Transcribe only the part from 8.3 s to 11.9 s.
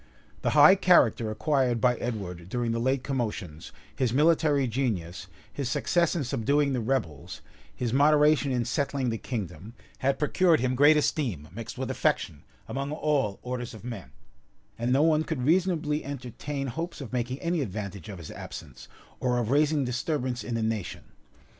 in settling the kingdom, had procured him great esteem, mixed